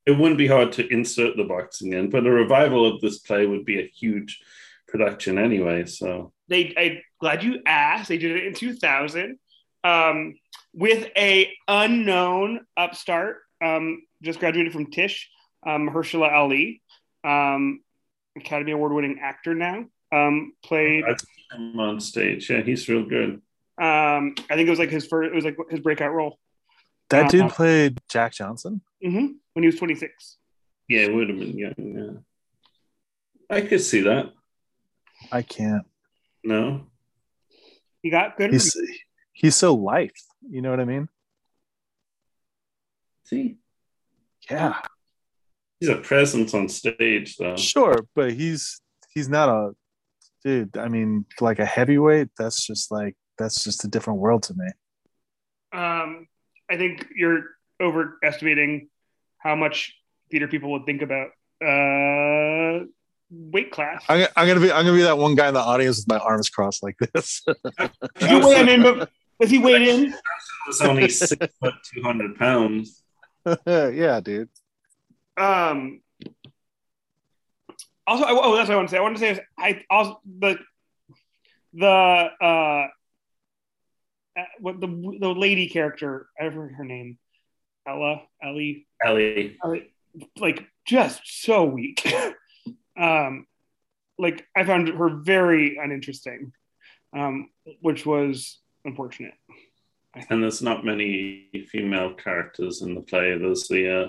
[0.06, 3.44] it wouldn't be hard to insert the boxing in, but a revival of this play
[3.44, 4.40] would be a huge
[4.86, 5.84] production anyway.
[5.86, 9.38] So they I'm glad you asked they did it in 2000
[9.82, 10.34] um,
[10.72, 15.28] with a unknown upstart um, just graduated from Tisch
[15.66, 16.82] um, Mahershala Ali
[17.24, 17.80] um,
[18.36, 21.26] Academy Award winning actor now um, played I see
[21.57, 23.40] him on stage, yeah, he's real good.
[23.78, 26.38] um, I think it was like his first it was like his breakout role
[27.11, 30.38] that Uh, dude played jack johnson Mm-hmm, when he was 26
[30.88, 31.74] Yeah, it would have been young.
[31.78, 34.32] Yeah, I could see that.
[35.32, 35.84] i can't
[36.44, 36.86] No.
[38.02, 38.52] He got good.
[38.52, 38.76] He's
[39.32, 40.12] he's so life.
[40.48, 41.09] You know what I mean?
[43.24, 43.59] See,
[44.48, 44.80] Yeah,
[45.80, 47.57] he's a presence on stage, though.
[47.57, 48.80] sure, but he's
[49.12, 49.72] he's not a
[50.47, 50.76] dude.
[50.78, 52.28] I mean, like a heavyweight.
[52.38, 54.66] That's just like that's just a different world to me.
[55.72, 56.28] um,
[56.70, 57.42] I think you're
[57.82, 58.88] overestimating
[59.38, 59.94] how much
[60.30, 61.28] theater people would think about
[61.62, 62.86] uh,
[63.30, 64.05] weight class.
[64.09, 66.18] I'm, I'm gonna be I'm gonna be that one guy in the audience with my
[66.18, 67.42] arms crossed like this.
[67.76, 67.90] Did
[68.30, 68.82] you weigh in?
[68.82, 70.14] But was he weighed in?
[70.66, 73.03] was only six foot two hundred pounds.
[73.66, 74.49] yeah, dude.
[75.36, 76.01] Um.
[78.07, 78.98] Also, I, oh, that's what I want to say.
[78.98, 80.59] I want to say is I also the
[81.72, 82.86] the uh,
[84.36, 86.28] uh what the the lady character.
[86.40, 87.18] I her name.
[87.86, 89.57] Ella, Ellie, Ellie.
[89.64, 89.92] Ellie,
[90.38, 92.07] like just so weak.
[92.98, 93.46] um,
[94.18, 96.52] like I found her very uninteresting,
[97.14, 97.50] um,
[97.80, 99.34] which was unfortunate.
[100.30, 103.36] And there's not many female characters in the play.
[103.36, 104.09] There's the uh,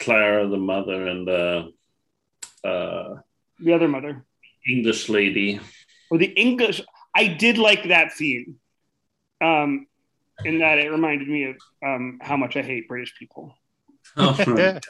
[0.00, 1.72] Clara, the mother, and the
[2.64, 3.14] uh,
[3.60, 4.24] The other mother,
[4.68, 5.60] English lady.
[6.10, 6.80] or the English.
[7.14, 8.56] I did like that scene,
[9.40, 9.86] um,
[10.44, 13.54] in that it reminded me of um, how much I hate British people.
[14.16, 14.84] but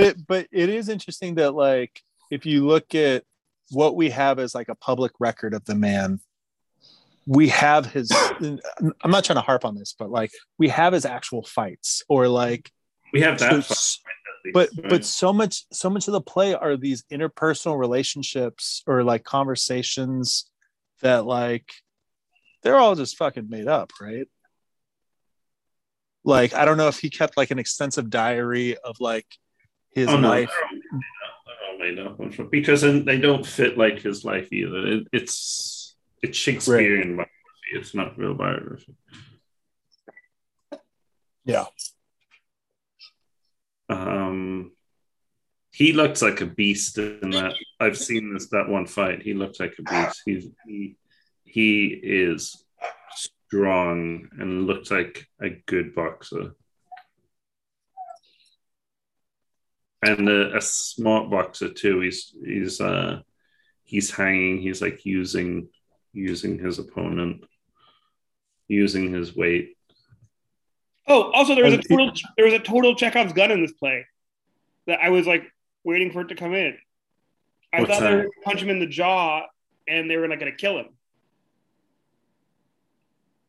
[0.00, 3.24] it but it is interesting that like if you look at
[3.70, 6.20] what we have as like a public record of the man
[7.26, 8.10] we have his
[8.40, 12.28] i'm not trying to harp on this but like we have his actual fights or
[12.28, 12.70] like
[13.12, 13.64] we have that.
[13.64, 14.00] so-
[14.52, 14.90] but right?
[14.90, 20.50] but so much so much of the play are these interpersonal relationships or like conversations
[21.02, 21.72] that like
[22.62, 24.28] they're all just fucking made up right
[26.24, 29.26] like i don't know if he kept like an extensive diary of like
[29.94, 30.68] his oh, no, life they're
[31.70, 32.18] all made up.
[32.18, 32.50] They're all made up.
[32.50, 34.86] because they don't fit like his life either.
[34.86, 37.30] It, it's it's Shakespearean biography.
[37.72, 38.94] It's not real biography.
[41.44, 41.66] yeah
[43.88, 44.72] Um,
[45.70, 47.54] he looks like a beast in that.
[47.80, 49.22] I've seen this that one fight.
[49.22, 50.22] He looks like a beast.
[50.24, 50.96] He's he
[51.44, 52.64] he is
[53.14, 56.54] strong and looks like a good boxer.
[60.02, 62.00] And a, a smart boxer too.
[62.00, 63.20] He's he's uh
[63.84, 64.60] he's hanging.
[64.60, 65.68] He's like using
[66.12, 67.44] using his opponent,
[68.68, 69.77] using his weight.
[71.08, 74.04] Oh, also there was a total there was a total Chekhov's gun in this play
[74.86, 75.44] that I was like
[75.84, 76.76] waiting for it to come in.
[77.72, 78.16] I What's thought they that?
[78.16, 79.42] were gonna punch him in the jaw
[79.86, 80.86] and they were not going to kill him.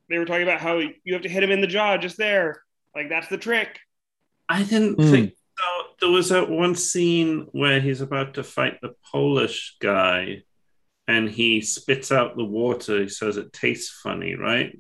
[0.10, 2.62] They were talking about how you have to hit him in the jaw just there,
[2.96, 3.78] like that's the trick.
[4.48, 5.12] I didn't Hmm.
[5.12, 5.66] think so.
[6.02, 10.44] There was that one scene where he's about to fight the Polish guy
[11.08, 13.02] and he spits out the water.
[13.02, 14.76] He says it tastes funny, right?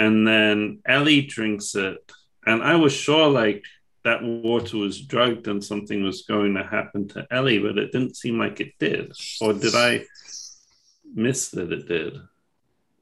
[0.00, 1.98] And then Ellie drinks it.
[2.46, 3.64] And I was sure like
[4.04, 8.16] that water was drugged and something was going to happen to Ellie, but it didn't
[8.16, 9.12] seem like it did.
[9.42, 10.06] Or did I
[11.14, 12.16] miss that it did?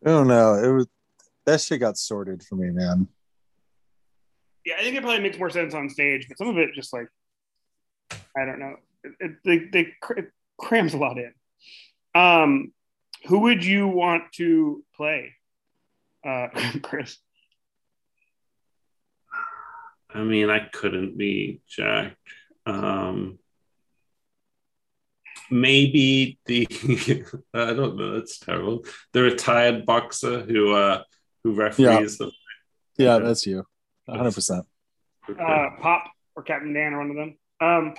[0.04, 0.86] i don't know it was
[1.44, 3.08] that shit got sorted for me man
[4.64, 6.92] Yeah, I think it probably makes more sense on stage, but some of it just
[6.92, 7.08] like
[8.36, 8.76] I don't know.
[9.02, 11.32] It, it, they they cr- it crams a lot in.
[12.14, 12.72] Um,
[13.26, 15.34] who would you want to play,
[16.26, 16.48] uh,
[16.82, 17.16] Chris?
[20.12, 22.16] I mean, I couldn't be Jack.
[22.66, 23.38] Um,
[25.50, 26.66] maybe the
[27.54, 28.14] I don't know.
[28.18, 28.84] That's terrible.
[29.12, 31.02] The retired boxer who uh
[31.44, 32.32] who referees the.
[32.96, 33.64] yeah that's you
[34.08, 34.64] 100%
[35.28, 37.36] Uh, Pop or Captain Dan or one of them.
[37.60, 37.94] Um,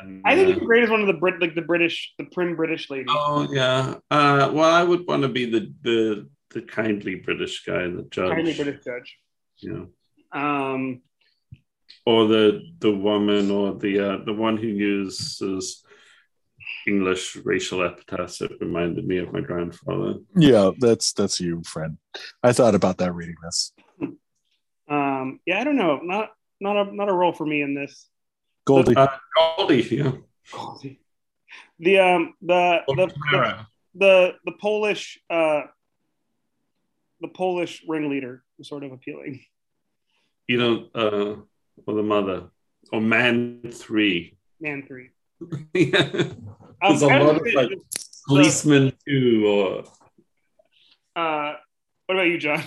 [0.00, 2.24] And, I think uh, it's great as one of the Brit like the British the
[2.24, 3.06] prim British lady.
[3.08, 3.94] Oh yeah.
[4.10, 8.30] Uh, well, I would want to be the the the kindly British guy, the judge.
[8.30, 9.18] Kindly British judge.
[9.58, 9.84] Yeah.
[10.32, 11.02] Um,
[12.06, 15.84] or the the woman, or the uh, the one who uses
[16.86, 18.40] English racial epithets.
[18.40, 20.14] It reminded me of my grandfather.
[20.36, 21.96] yeah that's that's you friend
[22.42, 23.72] i thought about that reading this
[24.88, 26.00] um, yeah, I don't know.
[26.02, 26.30] Not
[26.60, 28.08] not a not a role for me in this.
[28.64, 29.08] goldie Uh,
[29.56, 30.12] Goldie, yeah.
[30.52, 31.00] Goldie.
[31.78, 35.62] The um the the, the the the Polish uh
[37.20, 39.40] the Polish ringleader was sort of appealing.
[40.46, 41.36] you know, uh,
[41.86, 42.48] or the mother,
[42.92, 44.36] or man three.
[44.60, 45.10] Man three.
[45.74, 45.98] yeah.
[46.00, 47.70] Um, There's a I lot of know, like
[48.26, 49.84] policeman two, or
[51.16, 51.54] uh,
[52.06, 52.62] what about you, John?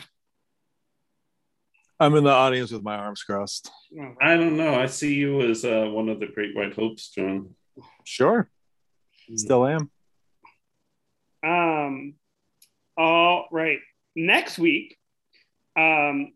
[2.00, 4.74] i'm in the audience with my arms crossed Oh, I don't know.
[4.74, 7.54] I see you as uh, one of the Great White Hopes, John.
[8.06, 8.50] sure
[9.36, 9.92] still am
[11.44, 12.16] Um,
[12.98, 13.80] all right.
[14.16, 14.98] Next week,
[15.78, 16.34] um,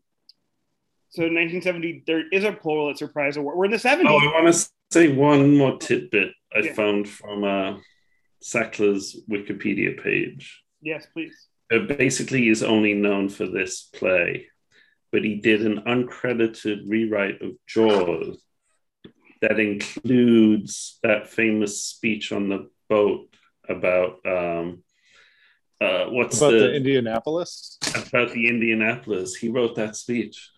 [1.09, 3.57] so 1970, there is a Pulitzer Prize award.
[3.57, 4.05] We're in the 70s.
[4.07, 6.73] Oh, I want to say one more tidbit I Yeah.
[6.73, 7.77] found from uh,
[8.43, 10.61] Sackler's Wikipedia page.
[10.81, 11.47] yes, please.
[11.71, 14.47] Uh, basically, he's only known for this play,
[15.11, 18.39] but he did an uncredited rewrite of Jaws
[19.41, 23.27] that includes that famous speech on the boat
[23.67, 24.83] about um,
[25.81, 27.77] uh, what's About the, the Indianapolis.
[28.07, 29.35] about the Indianapolis.
[29.35, 30.49] He wrote that speech.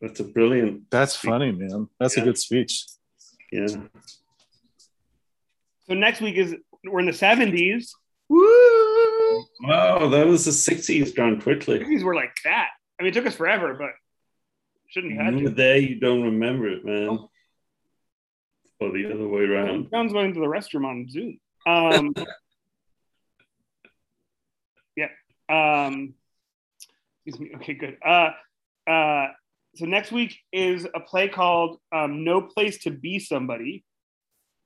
[0.00, 1.88] That's a brilliant, That's funny, man.
[1.98, 2.22] That's Yeah.
[2.22, 2.84] a good speech.
[3.52, 3.66] yeah.
[5.86, 7.90] So next week is we're in the 70s.
[8.28, 9.44] Woo!
[9.62, 11.82] Wow, that was the 60s gone quickly.
[11.84, 12.68] These were like that.
[12.98, 13.90] I mean, it took us forever, but
[14.88, 15.56] shouldn't have had You were to.
[15.56, 17.18] there, you don't remember it, man.
[18.78, 19.90] Or the other way around.
[19.90, 21.38] John's going to the restroom on Zoom.
[21.66, 22.14] Um,
[24.96, 25.08] yeah.
[25.50, 26.14] Um,
[27.26, 27.56] excuse me.
[27.56, 27.96] Okay, good.
[28.04, 28.30] Uh,
[28.88, 29.28] uh,
[29.76, 33.84] so next week is a play called um, "No Place to Be Somebody."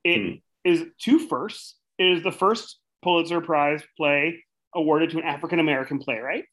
[0.04, 0.86] It is Hmm.
[0.98, 1.76] two firsts.
[1.98, 6.44] It is the first Pulitzer Prize play awarded to an African American playwright.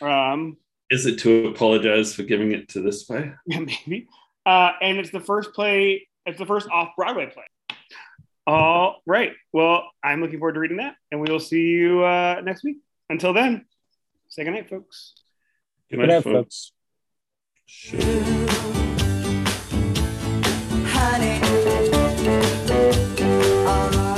[0.00, 0.56] Um,
[0.90, 3.32] Is it to apologize for giving it to this way?
[3.46, 4.08] Yeah, maybe.
[4.46, 7.44] Uh, and it's the first play, it's the first off Broadway play.
[8.46, 9.32] All right.
[9.52, 12.78] Well, I'm looking forward to reading that, and we will see you uh, next week.
[13.10, 13.64] Until then,
[14.28, 15.14] say goodnight, folks.
[15.90, 16.72] Good night, good folks.
[17.64, 18.00] Sure.
[20.84, 21.40] Honey,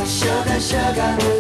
[0.06, 1.39] sugar, sugar.